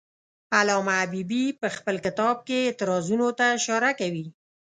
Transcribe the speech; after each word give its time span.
علامه 0.57 0.93
حبیبي 1.01 1.43
په 1.61 1.67
خپل 1.75 1.95
کتاب 2.05 2.35
کې 2.47 2.57
اعتراضونو 2.67 3.27
ته 3.37 3.45
اشاره 3.57 3.89
کوي. 3.99 4.25